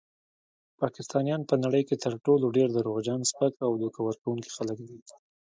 [0.81, 4.97] پاکستانیان په نړۍ کې تر ټولو ډیر دروغجن، سپک او دوکه ورکونکي خلک دي.